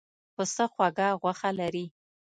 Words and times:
پسه 0.35 0.65
خوږه 0.73 1.07
غوښه 1.21 1.49
لري. 1.59 1.85